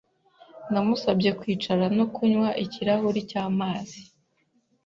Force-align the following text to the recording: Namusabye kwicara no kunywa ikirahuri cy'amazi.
Namusabye 0.71 1.29
kwicara 1.39 1.83
no 1.97 2.05
kunywa 2.13 2.49
ikirahuri 2.63 3.19
cy'amazi. 3.29 4.01